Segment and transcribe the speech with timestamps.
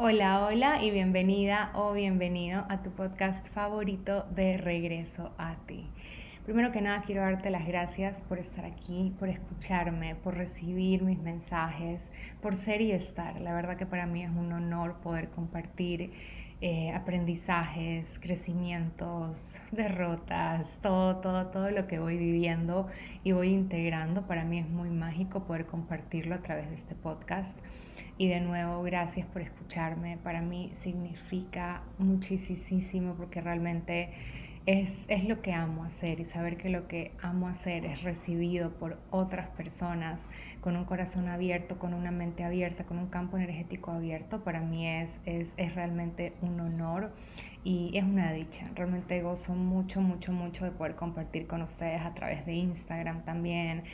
[0.00, 5.90] Hola, hola y bienvenida o bienvenido a tu podcast favorito de Regreso a ti.
[6.44, 11.18] Primero que nada quiero darte las gracias por estar aquí, por escucharme, por recibir mis
[11.18, 13.40] mensajes, por ser y estar.
[13.40, 16.12] La verdad que para mí es un honor poder compartir
[16.60, 22.88] eh, aprendizajes, crecimientos, derrotas, todo, todo, todo lo que voy viviendo
[23.22, 24.26] y voy integrando.
[24.26, 27.58] Para mí es muy mágico poder compartirlo a través de este podcast.
[28.16, 30.18] Y de nuevo, gracias por escucharme.
[30.18, 34.10] Para mí significa muchísimo porque realmente
[34.68, 38.70] es, es, lo que amo hacer y saber que lo que amo hacer es recibido
[38.70, 40.28] por otras personas
[40.60, 44.86] con un corazón abierto, con una mente abierta, con un campo energético abierto, para mí
[44.86, 47.14] es, es, es realmente un honor
[47.64, 48.66] y es una dicha.
[48.74, 53.84] Realmente gozo mucho, mucho, mucho de poder compartir con ustedes a través de Instagram también,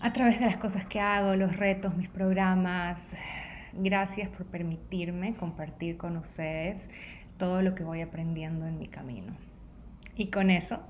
[0.00, 3.14] a través de las cosas que hago, los retos, mis programas,
[3.78, 6.88] Gracias por permitirme compartir con ustedes
[7.36, 9.36] todo lo que voy aprendiendo en mi camino.
[10.16, 10.80] Y con eso,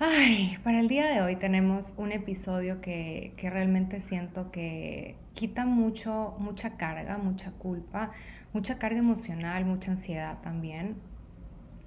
[0.00, 5.64] ay, para el día de hoy tenemos un episodio que, que realmente siento que quita
[5.64, 8.10] mucho, mucha carga, mucha culpa,
[8.52, 10.96] mucha carga emocional, mucha ansiedad también.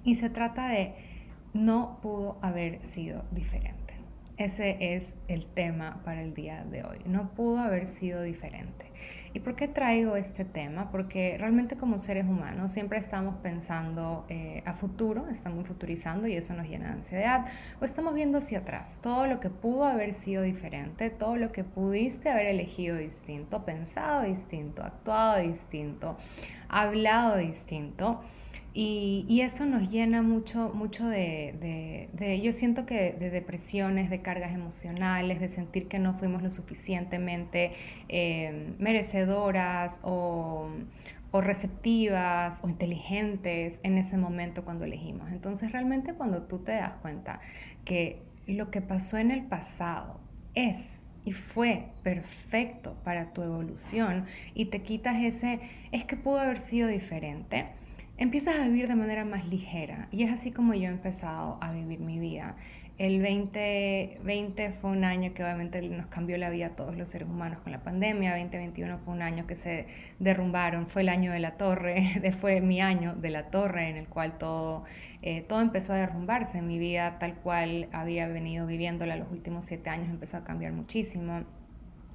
[0.02, 0.94] Y se trata de
[1.52, 3.95] no pudo haber sido diferente.
[4.36, 6.98] Ese es el tema para el día de hoy.
[7.06, 8.84] No pudo haber sido diferente.
[9.32, 10.90] ¿Y por qué traigo este tema?
[10.90, 16.52] Porque realmente como seres humanos siempre estamos pensando eh, a futuro, estamos futurizando y eso
[16.52, 17.46] nos llena de ansiedad,
[17.80, 21.64] o estamos viendo hacia atrás, todo lo que pudo haber sido diferente, todo lo que
[21.64, 26.18] pudiste haber elegido distinto, pensado distinto, actuado distinto,
[26.68, 28.20] hablado distinto.
[28.78, 32.10] Y, eso nos llena mucho, mucho de,
[32.44, 37.72] yo siento que de depresiones, de cargas emocionales, de sentir que no fuimos lo suficientemente
[38.10, 40.68] eh, merecedoras o,
[41.30, 45.32] o receptivas o inteligentes en ese momento cuando elegimos.
[45.32, 47.40] Entonces realmente cuando tú te das cuenta
[47.86, 50.20] que lo que pasó en el pasado
[50.54, 55.60] es y fue perfecto para tu evolución y te quitas ese,
[55.92, 57.68] es que pudo haber sido diferente
[58.18, 60.08] empiezas a vivir de manera más ligera.
[60.10, 62.56] Y es así como yo he empezado a vivir mi vida.
[62.98, 67.28] El 2020 fue un año que obviamente nos cambió la vida a todos los seres
[67.28, 68.30] humanos con la pandemia.
[68.38, 69.86] 2021 fue un año que se
[70.18, 70.86] derrumbaron.
[70.86, 74.38] Fue el año de la torre, fue mi año de la torre en el cual
[74.38, 74.84] todo,
[75.20, 76.62] eh, todo empezó a derrumbarse.
[76.62, 81.42] Mi vida tal cual había venido viviéndola los últimos siete años empezó a cambiar muchísimo.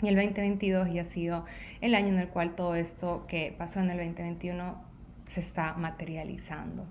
[0.02, 1.46] Y el 2022 ya ha sido
[1.82, 4.91] el año en el cual todo esto que pasó en el 2021
[5.32, 6.86] se está materializando.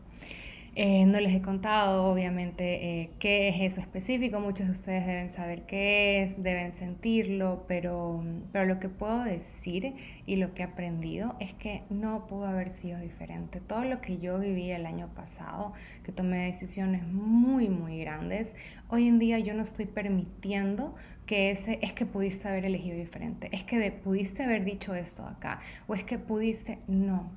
[0.77, 4.39] Eh, no les he contado, obviamente, eh, qué es eso específico.
[4.39, 9.95] Muchos de ustedes deben saber qué es, deben sentirlo, pero, pero lo que puedo decir
[10.27, 13.61] y lo que he aprendido es que no pudo haber sido diferente.
[13.61, 15.73] Todo lo que yo viví el año pasado,
[16.05, 18.55] que tomé decisiones muy, muy grandes,
[18.89, 20.95] hoy en día yo no estoy permitiendo
[21.27, 25.61] que ese es que pudiste haber elegido diferente, es que pudiste haber dicho esto acá,
[25.87, 27.31] o es que pudiste, no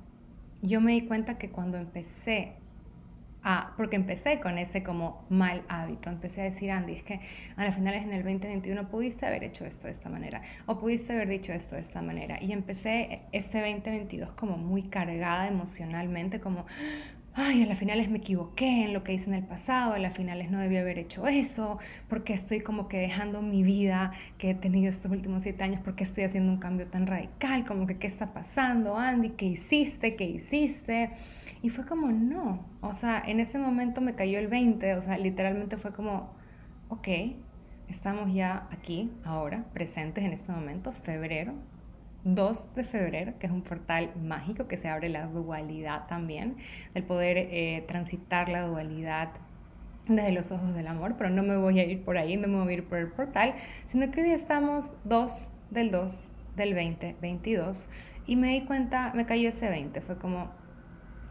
[0.64, 2.54] yo me di cuenta que cuando empecé
[3.42, 7.20] a, porque empecé con ese como mal hábito, empecé a decir, Andy, es que
[7.56, 11.12] a las finales en el 2021 pudiste haber hecho esto de esta manera, o pudiste
[11.12, 16.64] haber dicho esto de esta manera, y empecé este 2022 como muy cargada emocionalmente, como,
[17.36, 20.14] ay, a las finales me equivoqué en lo que hice en el pasado, a las
[20.14, 21.78] finales no debía haber hecho eso,
[22.08, 26.04] porque estoy como que dejando mi vida que he tenido estos últimos siete años, porque
[26.04, 30.24] estoy haciendo un cambio tan radical, como que qué está pasando, Andy, qué hiciste, qué
[30.24, 31.10] hiciste.
[31.62, 35.18] Y fue como, no, o sea, en ese momento me cayó el 20, o sea,
[35.18, 36.30] literalmente fue como,
[36.88, 37.08] ok,
[37.88, 41.54] estamos ya aquí, ahora, presentes en este momento, febrero,
[42.24, 46.56] 2 de febrero, que es un portal mágico que se abre la dualidad también,
[46.94, 49.30] el poder eh, transitar la dualidad
[50.08, 52.62] desde los ojos del amor, pero no me voy a ir por ahí, no me
[52.62, 53.54] voy a ir por el portal,
[53.86, 57.88] sino que hoy estamos 2 del 2 del 2022
[58.26, 60.50] y me di cuenta, me cayó ese 20, fue como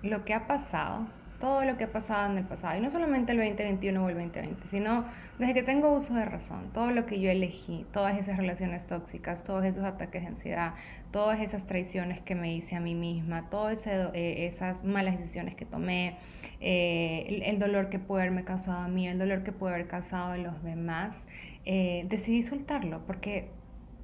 [0.01, 1.07] lo que ha pasado
[1.43, 4.15] todo lo que ha pasado en el pasado, y no solamente el 2021 o el
[4.15, 5.03] 2020, sino
[5.37, 9.43] desde que tengo uso de razón, todo lo que yo elegí, todas esas relaciones tóxicas,
[9.43, 10.73] todos esos ataques de ansiedad,
[11.11, 15.65] todas esas traiciones que me hice a mí misma, todas eh, esas malas decisiones que
[15.65, 16.15] tomé,
[16.61, 20.31] eh, el, dolor que puede haberme causado a mí, el dolor que puede haber causado
[20.31, 21.27] a los demás,
[21.65, 23.49] eh, decidí soltarlo porque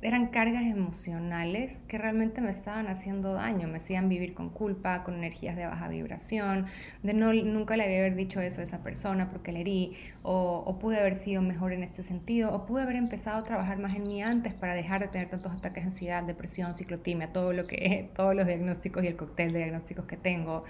[0.02, 5.16] eran cargas emocionales que realmente me estaban haciendo daño, me hacían vivir con culpa, con
[5.16, 6.68] energías de baja vibración,
[7.04, 9.94] de no, nunca le había haber dicho eso a esa persona porque le herí,
[10.24, 13.96] o, pude haber sido mejor en este sentido, o pude haber empezado a trabajar más
[13.96, 17.66] en mí antes para dejar de tener tantos ataques de ansiedad, depresión, ciclotimia, todo lo
[17.66, 20.64] que todos los diagnósticos y el cóctel de diagnósticos que tengo.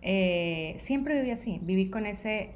[0.00, 2.50] Eh, siempre viví así, viví con ese,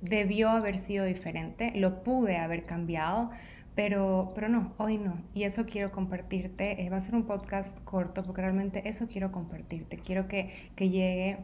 [0.00, 3.30] debió haber sido diferente, lo pude haber cambiado,
[3.74, 5.20] pero, pero no, hoy no.
[5.34, 6.82] Y eso quiero compartirte.
[6.82, 9.96] Eh, va a ser un podcast corto porque realmente eso quiero compartirte.
[9.96, 11.38] Quiero que, que llegue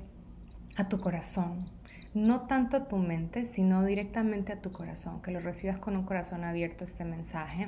[0.77, 1.67] a tu corazón.
[2.15, 5.23] No tanto a tu mente, sino directamente a tu corazón.
[5.23, 7.67] Que lo recibas con un corazón abierto este mensaje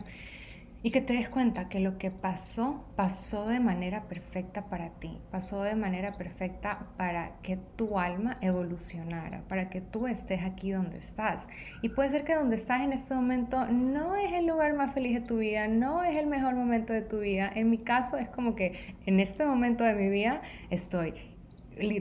[0.82, 5.19] y que te des cuenta que lo que pasó pasó de manera perfecta para ti,
[5.31, 10.99] pasó de manera perfecta para que tu alma evolucionara, para que tú estés aquí donde
[10.99, 11.46] estás.
[11.82, 15.14] Y puede ser que donde estás en este momento no es el lugar más feliz
[15.20, 17.50] de tu vida, no es el mejor momento de tu vida.
[17.55, 21.14] En mi caso es como que en este momento de mi vida estoy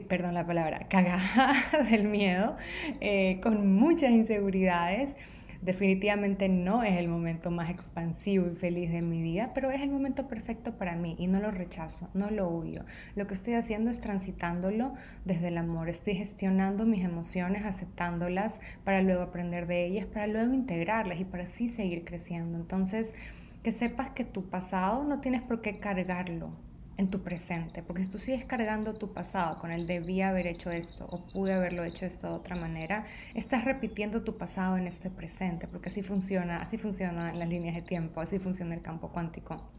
[0.08, 1.54] perdón la palabra, cagada
[1.90, 2.58] del miedo,
[3.00, 5.16] eh, con muchas inseguridades,
[5.62, 9.92] Definitivamente no es el momento más expansivo y feliz de mi vida, pero es el
[9.92, 12.84] momento perfecto para mí y no lo rechazo, no lo huyo.
[13.16, 15.88] Lo que estoy haciendo es transitándolo desde el amor.
[15.88, 21.44] Estoy gestionando mis emociones, aceptándolas para luego aprender de ellas, para luego integrarlas y para
[21.44, 22.58] así seguir creciendo.
[22.58, 23.14] Entonces,
[23.62, 26.52] que sepas que tu pasado no tienes por qué cargarlo
[26.98, 30.72] en tu presente, porque si tú sigues cargando tu pasado con el debía haber hecho
[30.72, 35.10] esto o pude haberlo hecho esto de otra manera, estás repitiendo tu pasado en este
[35.10, 39.72] presente, porque así funciona, así funcionan las líneas de tiempo, así funciona el campo cuántico.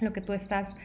[0.00, 0.76] Lo que tú estás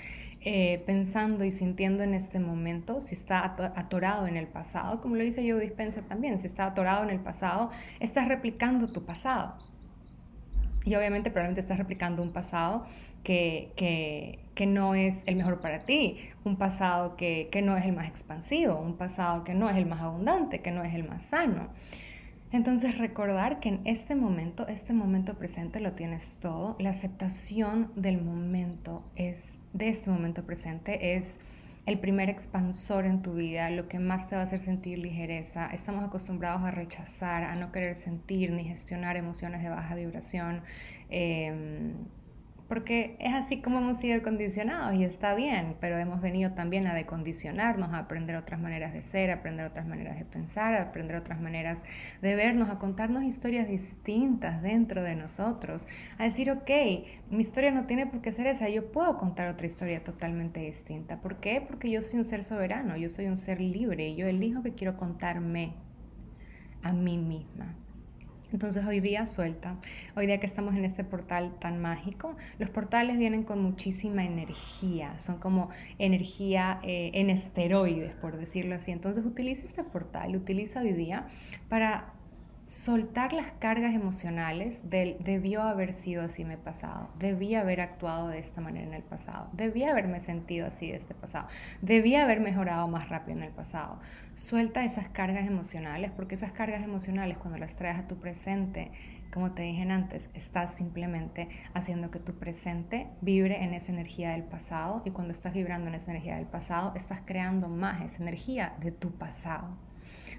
[0.45, 5.23] eh, pensando y sintiendo en este momento, si está atorado en el pasado, como lo
[5.23, 7.71] dice yo Dispensa también, si está atorado en el pasado,
[8.01, 9.55] estás replicando tu pasado.
[10.83, 12.85] Y obviamente probablemente estás replicando un pasado
[13.23, 17.85] que, que, que, no es el mejor para ti, un pasado que, que, no es
[17.85, 21.07] el más expansivo, un pasado que no es el más abundante, que no es el
[21.07, 21.69] más sano.
[22.53, 28.21] Entonces recordar que en este momento, este momento presente lo tienes todo, la aceptación del
[28.21, 31.39] momento es, de este momento presente es
[31.87, 35.67] el primer expansor en tu vida, lo que más te va a hacer sentir ligereza.
[35.73, 40.61] Estamos acostumbrados a rechazar, a no querer sentir ni gestionar emociones de baja vibración.
[41.09, 41.91] Eh,
[42.73, 46.95] porque es así como hemos sido condicionados y está bien, pero hemos venido también a
[46.95, 51.15] decondicionarnos, a aprender otras maneras de ser, a aprender otras maneras de pensar, a aprender
[51.15, 51.83] otras maneras
[52.23, 55.85] de vernos, a contarnos historias distintas dentro de nosotros,
[56.17, 56.71] a decir, ok,
[57.29, 61.21] mi historia no tiene por qué ser esa, yo puedo contar otra historia totalmente distinta.
[61.21, 61.61] ¿Por qué?
[61.61, 64.73] Porque yo soy un ser soberano, yo soy un ser libre y yo elijo que
[64.73, 65.75] quiero contarme
[66.81, 67.75] a mí misma.
[68.53, 69.75] Entonces hoy día suelta,
[70.15, 75.17] hoy día que estamos en este portal tan mágico, los portales vienen con muchísima energía,
[75.17, 78.91] son como energía eh, en esteroides, por decirlo así.
[78.91, 81.25] Entonces utiliza este portal, utiliza hoy día
[81.67, 82.12] para
[82.65, 88.39] soltar las cargas emocionales del debió haber sido así el pasado, debía haber actuado de
[88.39, 91.47] esta manera en el pasado, debía haberme sentido así de este pasado,
[91.81, 93.99] debía haber mejorado más rápido en el pasado.
[94.35, 98.91] Suelta esas cargas emocionales porque esas cargas emocionales cuando las traes a tu presente,
[99.33, 104.43] como te dije antes, estás simplemente haciendo que tu presente vibre en esa energía del
[104.43, 108.73] pasado y cuando estás vibrando en esa energía del pasado, estás creando más esa energía
[108.79, 109.75] de tu pasado.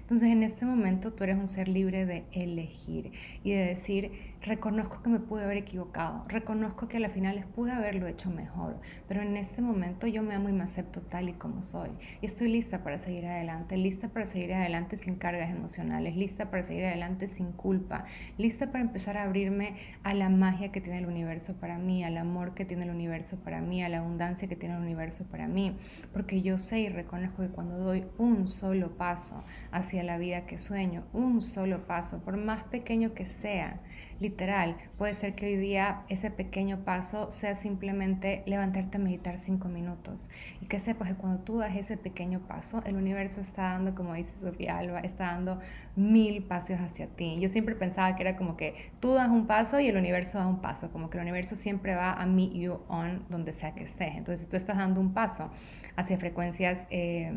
[0.05, 3.11] Entonces en este momento tú eres un ser libre de elegir
[3.43, 4.11] y de decir,
[4.45, 8.79] reconozco que me pude haber equivocado, reconozco que a la final pude haberlo hecho mejor,
[9.07, 11.89] pero en este momento yo me amo y me acepto tal y como soy.
[12.21, 16.63] Y estoy lista para seguir adelante, lista para seguir adelante sin cargas emocionales, lista para
[16.63, 18.05] seguir adelante sin culpa,
[18.37, 22.17] lista para empezar a abrirme a la magia que tiene el universo para mí, al
[22.17, 25.47] amor que tiene el universo para mí, a la abundancia que tiene el universo para
[25.47, 25.75] mí,
[26.13, 30.59] porque yo sé y reconozco que cuando doy un solo paso hacia la vida que
[30.59, 33.79] sueño, un solo paso, por más pequeño que sea,
[34.19, 34.77] literal.
[34.97, 40.29] Puede ser que hoy día ese pequeño paso sea simplemente levantarte a meditar cinco minutos
[40.61, 44.13] y que sepas que cuando tú das ese pequeño paso, el universo está dando, como
[44.13, 45.59] dice Sofía Alba, está dando
[45.95, 47.37] mil pasos hacia ti.
[47.39, 50.47] Yo siempre pensaba que era como que tú das un paso y el universo da
[50.47, 53.83] un paso, como que el universo siempre va a meet you on donde sea que
[53.83, 54.15] estés.
[54.15, 55.51] Entonces, si tú estás dando un paso
[55.95, 56.87] hacia frecuencias...
[56.89, 57.31] Eh,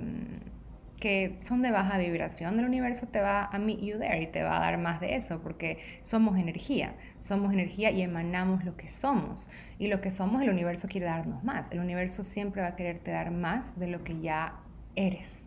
[1.01, 4.57] que son de baja vibración, el universo te va a meet you y te va
[4.57, 9.49] a dar más de eso, porque somos energía, somos energía y emanamos lo que somos.
[9.79, 11.71] Y lo que somos, el universo quiere darnos más.
[11.71, 14.57] El universo siempre va a quererte dar más de lo que ya
[14.97, 15.47] eres.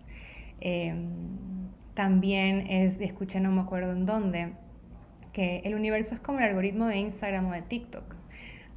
[0.61, 1.09] Em,
[1.93, 4.53] también es, escuché, no me acuerdo en dónde,
[5.33, 8.20] que el universo es como el algoritmo de Instagram o de TikTok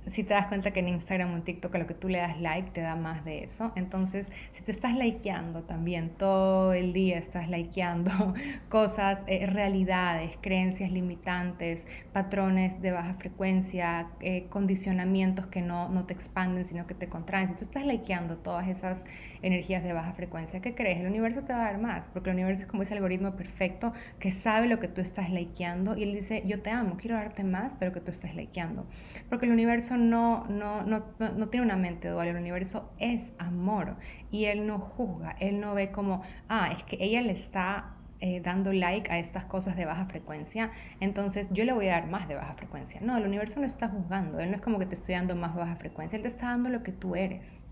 [0.07, 2.19] si te das cuenta que en Instagram o en TikTok a lo que tú le
[2.19, 3.73] das like te da más de eso.
[3.75, 8.11] Entonces, si tú estás likeando también todo el día, estás likeando
[8.69, 16.13] cosas, eh, realidades, creencias limitantes, patrones de baja frecuencia, eh, condicionamientos que no, no te
[16.13, 17.49] expanden, sino que te contraen.
[17.49, 19.05] Si tú estás likeando todas esas
[19.45, 21.01] energías de baja frecuencia, ¿qué crees?
[21.01, 23.93] El universo te va a dar más, porque el universo es como ese algoritmo perfecto
[24.19, 27.45] que sabe lo que tú estás likeando y él dice, yo te amo, quiero darte
[27.45, 28.87] más de lo que tú estás likeando.
[29.29, 33.97] Porque el universo no, no, no, no, tiene una mente dual, el universo es amor
[34.31, 38.41] y él no juzga, él no ve como, ah, es que ella le está eh,
[38.41, 40.71] dando like a estas cosas de baja frecuencia,
[41.01, 43.01] entonces yo le voy a dar más de baja frecuencia.
[43.03, 45.55] No, el universo no está juzgando, él no es como que te estoy dando más
[45.55, 47.67] baja frecuencia, él te está dando lo que tú eres.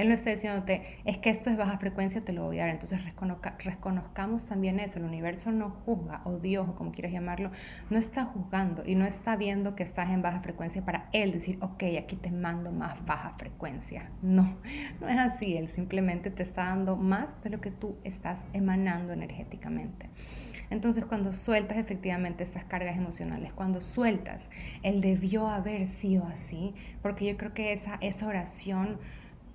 [0.00, 2.70] Él no está diciéndote, es que esto es baja frecuencia, te lo voy a dar.
[2.70, 3.00] Entonces
[3.58, 4.98] reconozcamos también eso.
[4.98, 7.50] El universo no juzga, o Dios, o como quieras llamarlo,
[7.90, 11.58] no está juzgando y no está viendo que estás en baja frecuencia para Él decir,
[11.60, 14.10] ok, aquí te mando más baja frecuencia.
[14.22, 14.56] No,
[15.00, 15.56] no es así.
[15.56, 20.08] Él simplemente te está dando más de lo que tú estás emanando energéticamente.
[20.70, 24.50] Entonces cuando sueltas efectivamente estas cargas emocionales, cuando sueltas
[24.82, 28.98] el debió haber sido así, porque yo creo que esa, esa oración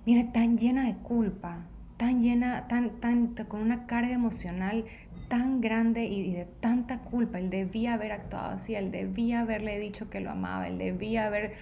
[0.06, 4.84] Mire, tan llena de culpa, tan llena, tan, tan, con una carga emocional
[5.26, 7.40] tan grande y de tanta culpa.
[7.40, 11.54] Él debía haber actuado así, él debía haberle dicho que lo amaba, él debía haber,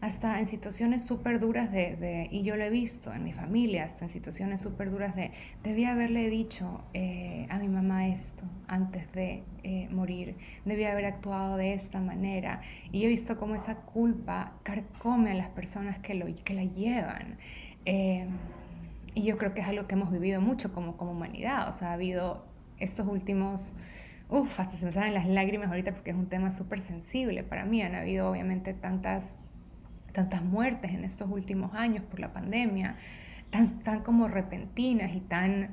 [0.00, 4.06] hasta en situaciones súper duras de, y yo lo he visto en mi familia, hasta
[4.06, 5.30] en situaciones súper duras de,
[5.62, 11.58] debía haberle dicho eh, a mi mamá esto antes de eh, morir, debía haber actuado
[11.58, 12.62] de esta manera.
[12.90, 16.64] Y yo he visto cómo esa culpa carcome a las personas que, lo, que la
[16.64, 17.36] llevan.
[17.84, 18.26] Eh,
[19.14, 21.68] y yo creo que es algo que hemos vivido mucho como, como humanidad.
[21.68, 22.44] O sea, ha habido
[22.78, 23.76] estos últimos,
[24.28, 27.64] uff, hasta se me salen las lágrimas ahorita porque es un tema súper sensible para
[27.64, 27.82] mí.
[27.82, 29.36] Han habido obviamente tantas,
[30.12, 32.96] tantas muertes en estos últimos años por la pandemia,
[33.50, 35.70] tan, tan como repentinas y tan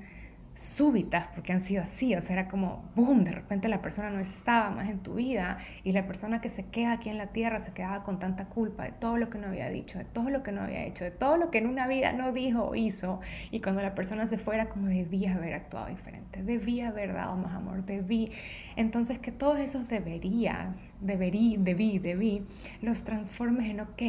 [0.53, 4.19] súbitas, porque han sido así, o sea, era como, boom, de repente la persona no
[4.19, 7.59] estaba más en tu vida y la persona que se queda aquí en la tierra
[7.59, 10.43] se quedaba con tanta culpa de todo lo que no había dicho, de todo lo
[10.43, 13.21] que no había hecho, de todo lo que en una vida no dijo o hizo,
[13.51, 17.53] y cuando la persona se fuera, como debía haber actuado diferente, debía haber dado más
[17.53, 18.31] amor, debí,
[18.75, 22.45] entonces que todos esos deberías, deberí, debí, debí,
[22.81, 24.01] los transformes en ok,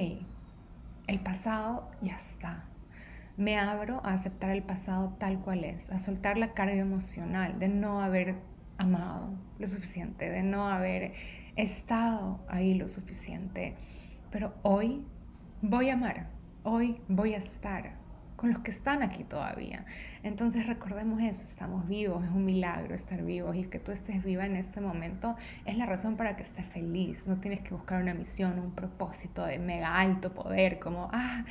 [1.07, 2.65] el pasado ya está,
[3.41, 7.69] me abro a aceptar el pasado tal cual es, a soltar la carga emocional de
[7.69, 8.35] no haber
[8.77, 11.15] amado lo suficiente, de no haber
[11.57, 13.77] estado ahí lo suficiente.
[14.31, 15.07] Pero hoy
[15.63, 16.29] voy a amar,
[16.65, 17.95] hoy voy a estar,
[18.41, 19.85] con los que están aquí todavía.
[20.23, 24.47] Entonces recordemos eso, estamos vivos, es un milagro estar vivos y que tú estés viva
[24.47, 27.27] en este momento es la razón para que estés feliz.
[27.27, 31.45] No tienes que buscar una misión, un propósito de mega alto poder, como, ah,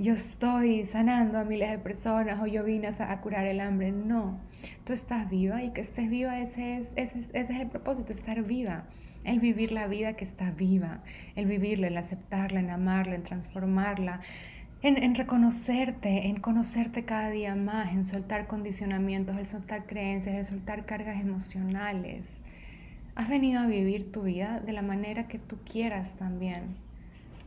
[0.00, 3.92] yo estoy sanando a miles de personas o yo vine a, curar el hambre.
[3.92, 4.40] No,
[4.84, 8.10] tú estás viva y que estés viva, ese es, ese es, ese es el propósito,
[8.10, 8.82] estar viva
[9.24, 10.98] el vivir la vida que está viva,
[11.36, 14.20] el vivirla, el aceptarla, en amarla, en transformarla,
[14.82, 20.86] en, reconocerte, en conocerte cada día más, en soltar condicionamientos, en soltar creencias, en soltar
[20.86, 22.42] cargas emocionales.
[23.14, 26.74] Has venido a vivir tu vida de la manera que tú quieras también.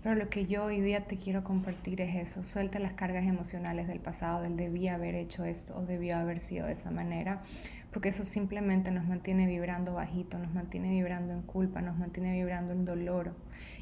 [0.01, 3.87] Pero lo que yo hoy día te quiero compartir es eso, suelta las cargas emocionales
[3.87, 7.41] del pasado, del debía haber hecho esto o debió haber sido de esa manera,
[7.95, 12.73] porque eso simplemente nos mantiene vibrando bajito, nos mantiene vibrando en culpa, nos mantiene vibrando
[12.73, 13.33] en dolor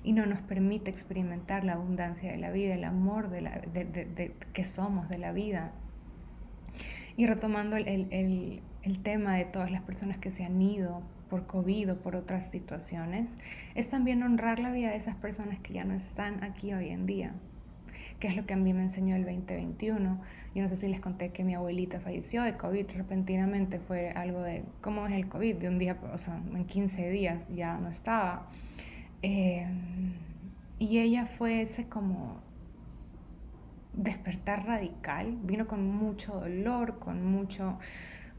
[0.04, 3.60] y no nos permite experimentar la abundancia de la vida, el amor de, la,
[4.54, 5.72] que somos de la vida.
[7.18, 11.48] Y retomando el, el, el tema de todas las personas que se han ido por
[11.48, 13.40] COVID o por otras situaciones,
[13.74, 17.08] es también honrar la vida de esas personas que ya no están aquí hoy en
[17.08, 17.34] día
[18.20, 20.22] que es lo que a mí me enseñó el 2021.
[20.56, 24.42] Yo no sé si les conté que mi abuelita falleció de COVID repentinamente, fue algo
[24.42, 25.56] de, ¿cómo es el COVID?
[25.56, 28.48] De un día, o sea, en 15 días ya no estaba.
[29.22, 29.68] Eh,
[30.80, 32.42] y ella fue ese como
[33.94, 37.78] despertar radical, vino con mucho dolor, con mucho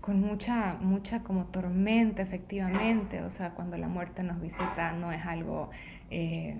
[0.05, 5.25] con mucha, mucha como tormenta efectivamente, o sea, cuando la muerte nos visita no es
[5.25, 5.71] algo
[6.11, 6.59] eh,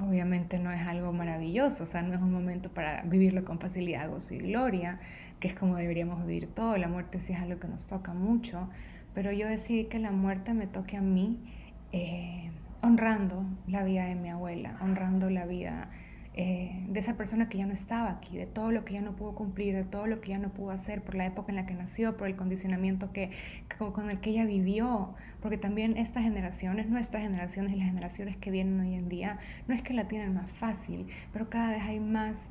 [0.00, 4.08] obviamente no es algo maravilloso, o sea, no es un momento para vivirlo con facilidad,
[4.08, 5.00] gozo y gloria,
[5.40, 6.76] que es como deberíamos vivir todo.
[6.76, 8.68] La muerte sí es algo que nos toca mucho,
[9.14, 11.38] pero yo decidí que la muerte me toque a mí
[11.92, 12.50] eh,
[12.82, 15.88] honrando la vida de mi abuela, honrando la vida
[16.36, 19.12] eh, de esa persona que ya no estaba aquí, de todo lo que ya no
[19.14, 21.64] pudo cumplir, de todo lo que ya no pudo hacer por la época en la
[21.64, 23.30] que nació, por el condicionamiento que,
[23.78, 28.50] con el que ella vivió, porque también estas generaciones, nuestras generaciones y las generaciones que
[28.50, 29.38] vienen hoy en día,
[29.68, 32.50] no es que la tienen más fácil, pero cada vez hay más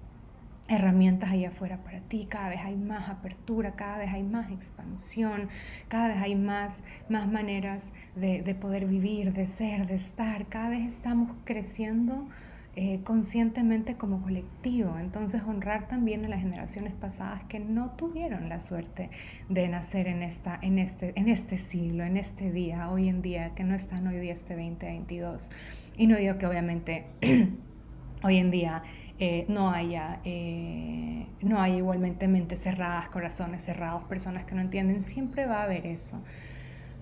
[0.70, 5.50] herramientas allá afuera para ti, cada vez hay más apertura, cada vez hay más expansión,
[5.90, 10.70] cada vez hay más, más maneras de, de poder vivir, de ser, de estar, cada
[10.70, 12.30] vez estamos creciendo
[12.76, 14.98] eh, conscientemente como colectivo.
[15.00, 19.12] Entonces honrar también a las generaciones pasadas que no tuvieron la suerte
[19.48, 23.54] de nacer en, esta, en, este, en este siglo, en este día, hoy en día,
[23.54, 25.52] que no están hoy día este 2022.
[25.98, 27.06] Y no digo que obviamente
[28.24, 28.82] hoy en día
[29.20, 35.04] eh, no haya, eh, no hay igualmente mentes cerradas, corazones cerrados, personas que no entienden,
[35.04, 36.20] siempre va a haber eso.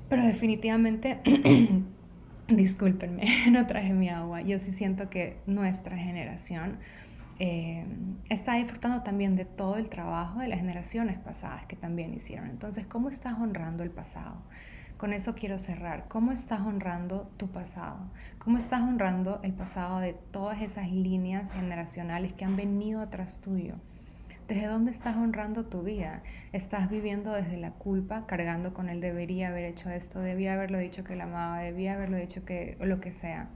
[0.10, 1.20] Pero definitivamente,
[2.58, 6.78] discúlpenme, no traje mi agua, yo sí siento que nuestra generación
[7.40, 7.86] eh,
[8.30, 12.50] está disfrutando también de todo el trabajo de las generaciones pasadas que también hicieron.
[12.50, 14.36] Entonces, ¿cómo estás honrando el pasado?
[14.98, 16.08] Con eso quiero cerrar.
[16.08, 17.98] ¿Cómo estás honrando tu pasado?
[18.38, 23.78] ¿Cómo estás honrando el pasado de todas esas líneas generacionales que han venido atrás tuyo?
[24.48, 26.24] ¿Desde dónde estás honrando tu vida?
[26.52, 31.04] ¿Estás viviendo desde la culpa, cargando con el debería haber hecho esto, debía haberlo dicho
[31.04, 33.50] que la amaba, debía haberlo dicho que o lo que sea?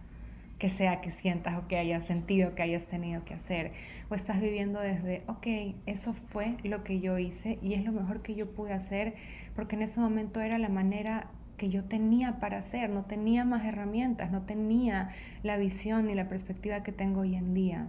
[0.60, 3.74] que sea que sientas o que hayas sentido que hayas tenido que hacer.
[4.10, 8.22] O estás viviendo desde, ok, eso fue lo que yo hice y es lo mejor
[8.22, 9.16] que yo pude hacer
[9.56, 11.28] porque en ese momento era la manera
[11.58, 15.10] que yo tenía para hacer, no tenía más herramientas, no tenía
[15.44, 17.88] la visión ni la perspectiva que tengo hoy en día.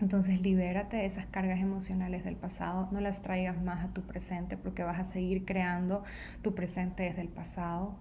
[0.00, 4.56] Entonces libérate de esas cargas emocionales del pasado, no las traigas más a tu presente
[4.56, 6.04] porque vas a seguir creando
[6.42, 7.96] tu presente desde el pasado.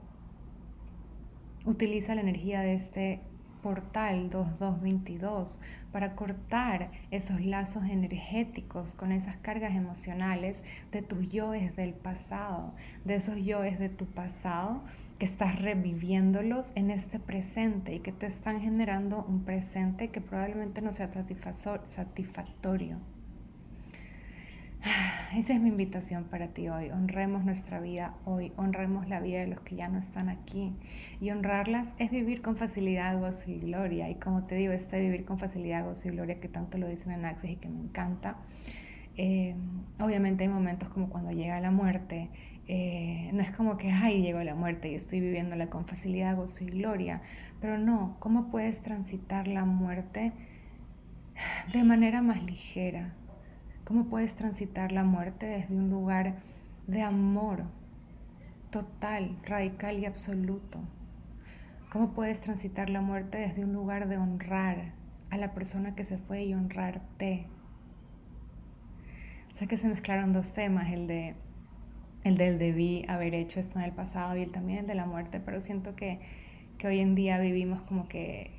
[1.65, 3.21] Utiliza la energía de este
[3.63, 5.59] portal 2222
[5.91, 12.73] para cortar esos lazos energéticos con esas cargas emocionales de tus yoes del pasado,
[13.03, 14.83] de esos yoes de tu pasado
[15.17, 20.81] que estás reviviéndolos en este presente y que te están generando un presente que probablemente
[20.81, 21.09] no sea
[21.85, 22.97] satisfactorio.
[25.35, 26.89] Esa es mi invitación para ti hoy.
[26.91, 30.73] Honremos nuestra vida hoy, honremos la vida de los que ya no están aquí.
[31.19, 34.09] Y honrarlas es vivir con facilidad, gozo y gloria.
[34.09, 37.11] Y como te digo, este vivir con facilidad, gozo y gloria que tanto lo dicen
[37.11, 38.37] en Access y que me encanta.
[39.17, 39.55] Eh,
[39.99, 42.29] obviamente hay momentos como cuando llega la muerte.
[42.67, 46.63] Eh, no es como que, ay, llegó la muerte y estoy viviéndola con facilidad, gozo
[46.63, 47.21] y gloria.
[47.59, 50.33] Pero no, ¿cómo puedes transitar la muerte
[51.73, 53.13] de manera más ligera?
[53.83, 56.35] ¿Cómo puedes transitar la muerte desde un lugar
[56.87, 57.63] de amor
[58.69, 60.79] total, radical y absoluto?
[61.89, 64.91] ¿Cómo puedes transitar la muerte desde un lugar de honrar
[65.29, 67.47] a la persona que se fue y honrarte?
[69.57, 71.33] Sé que se mezclaron dos temas, el de
[72.23, 75.07] el del debí haber hecho esto en el pasado y el también el de la
[75.07, 76.19] muerte, pero siento que,
[76.77, 78.51] que hoy en día vivimos como que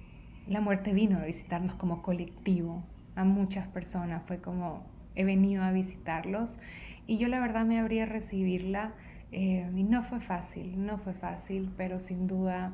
[0.49, 2.83] la muerte vino a visitarnos como colectivo
[3.15, 4.83] a muchas personas, fue como
[5.15, 6.59] he venido a visitarlos
[7.07, 8.91] y yo la verdad me abrí a recibirla
[9.31, 12.73] eh, y no fue fácil, no fue fácil, pero sin duda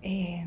[0.00, 0.46] eh,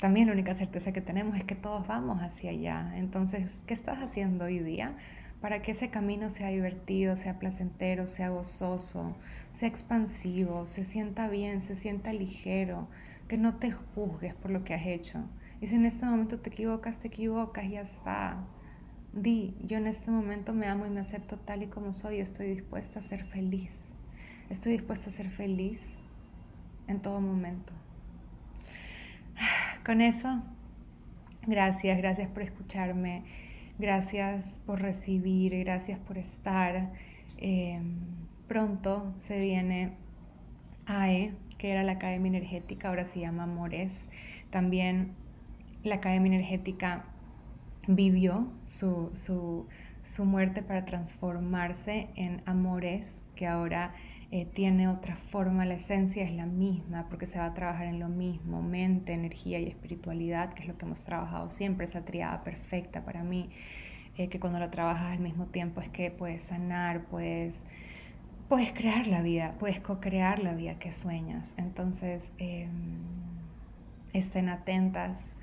[0.00, 2.92] también la única certeza que tenemos es que todos vamos hacia allá.
[2.96, 4.92] Entonces, ¿qué estás haciendo hoy día?
[5.40, 9.16] Para que ese camino sea divertido, sea placentero, sea gozoso,
[9.50, 12.88] sea expansivo, se sienta bien, se sienta ligero,
[13.28, 15.20] que no te juzgues por lo que has hecho.
[15.60, 18.38] Y si en este momento te equivocas, te equivocas y ya está.
[19.12, 22.48] Di, yo en este momento me amo y me acepto tal y como soy, estoy
[22.48, 23.92] dispuesta a ser feliz.
[24.50, 25.96] Estoy dispuesta a ser feliz
[26.88, 27.72] en todo momento.
[29.84, 30.42] Con eso,
[31.46, 33.24] gracias, gracias por escucharme,
[33.78, 36.92] gracias por recibir, gracias por estar.
[37.38, 37.96] Em,
[38.46, 39.92] pronto se viene
[40.86, 44.10] AE, que era la Academia Energética, ahora se llama Amores.
[44.50, 45.12] También
[45.82, 47.04] la Academia Energética
[47.86, 49.66] vivió su, su,
[50.24, 53.94] muerte para transformarse en amores, que ahora
[54.30, 58.00] eh, tiene otra forma, la esencia es la misma, porque se va a trabajar en
[58.00, 62.42] lo mismo, mente, energía y espiritualidad, que es lo que hemos trabajado siempre, esa triada
[62.42, 63.50] perfecta para mí,
[64.16, 67.64] eh, que cuando lo trabajas al mismo tiempo es que puedes sanar, puedes,
[68.48, 71.54] puedes crear la vida, puedes co-crear la vida que sueñas.
[71.56, 72.70] Entonces, em,
[74.12, 75.34] estén atentas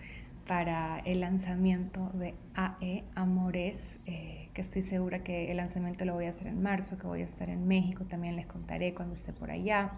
[0.47, 6.25] para el lanzamiento de AE Amores, eh, que estoy segura que el lanzamiento lo voy
[6.25, 9.33] a hacer en marzo, que voy a estar en México, también les contaré cuando esté
[9.33, 9.93] por allá.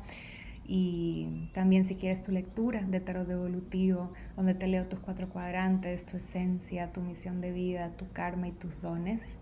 [0.66, 6.06] Y también si quieres tu lectura de tarot evolutivo, donde te leo tus cuatro cuadrantes,
[6.06, 9.38] tu esencia, tu misión de vida, tu karma y tus dones,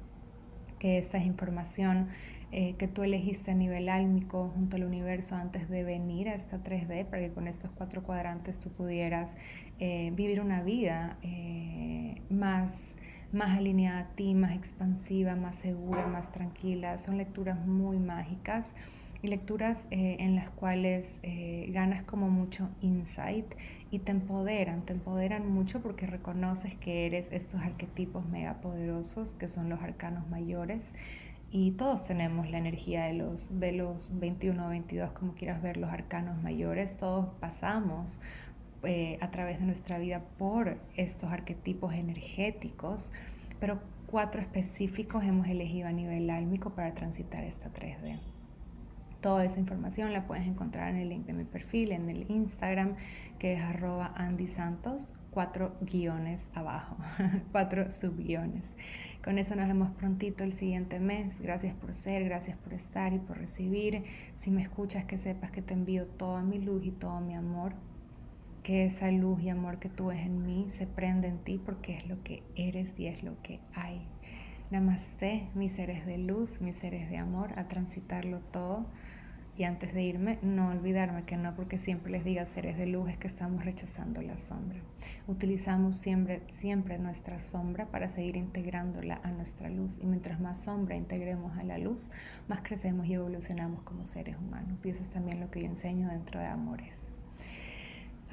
[0.79, 2.07] que esta es información
[2.53, 6.61] eh, que tú elegiste a nivel álmico junto al universo antes de venir a esta
[6.61, 9.37] 3D, para que con estos cuatro cuadrantes tú pudieras
[9.79, 12.97] eh, vivir una vida eh, más
[13.31, 16.97] más alineada a ti, más expansiva, más segura, más tranquila.
[16.97, 18.73] Son lecturas muy mágicas
[19.21, 23.45] y lecturas eh, en las cuales eh, ganas como mucho insight
[23.91, 29.47] y te empoderan, te empoderan mucho porque reconoces que eres estos arquetipos mega poderosos que
[29.47, 30.95] son los arcanos mayores
[31.53, 35.75] y todos tenemos la energía de los, de los 21 o 22, como quieras ver,
[35.75, 38.21] los arcanos mayores, todos pasamos
[38.83, 43.13] eh, a través de nuestra vida por estos arquetipos energéticos,
[43.59, 48.19] pero cuatro específicos hemos elegido a nivel álmico para transitar esta 3D.
[49.21, 52.95] Toda esa información la puedes encontrar en el link de mi perfil, en el Instagram,
[53.37, 56.97] que es arroba Andy Santos, cuatro guiones abajo,
[57.51, 58.73] cuatro subguiones.
[59.23, 61.39] Con eso nos vemos prontito el siguiente mes.
[61.39, 64.03] Gracias por ser, gracias por estar y por recibir.
[64.35, 67.73] Si me escuchas, que sepas que te envío toda mi luz y todo mi amor.
[68.63, 71.97] Que esa luz y amor que tú ves en mí se prenda en ti porque
[71.97, 74.01] es lo que eres y es lo que hay.
[74.69, 78.85] Namaste, mis seres de luz, mis seres de amor, a transitarlo todo
[79.57, 83.09] y antes de irme, no olvidarme que no porque siempre les diga seres de luz
[83.09, 84.79] es que estamos rechazando la sombra.
[85.27, 89.99] Utilizamos siempre, siempre nuestra sombra para seguir integrándola a nuestra luz.
[90.01, 92.09] Y mientras más sombra integremos a la luz,
[92.47, 94.81] más crecemos y evolucionamos como seres humanos.
[94.85, 97.20] Y eso es también lo que yo enseño dentro de Amores.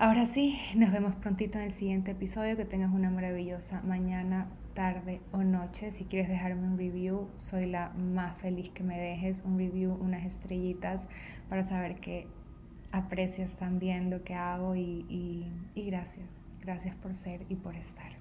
[0.00, 2.56] Ahora sí, nos vemos prontito en el siguiente episodio.
[2.56, 5.90] Que tengas una maravillosa mañana, tarde o noche.
[5.90, 10.24] Si quieres dejarme un review, soy la más feliz que me dejes un review, unas
[10.24, 11.08] estrellitas,
[11.48, 12.28] para saber que
[12.92, 16.28] aprecias también lo que hago y, y gracias.
[16.60, 18.17] Gracias por ser y por estar.